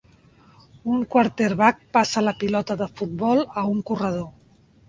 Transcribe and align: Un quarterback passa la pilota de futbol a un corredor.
Un 0.93 1.03
quarterback 1.15 1.85
passa 1.99 2.25
la 2.29 2.35
pilota 2.45 2.79
de 2.83 2.89
futbol 3.01 3.47
a 3.63 3.67
un 3.75 3.89
corredor. 3.93 4.29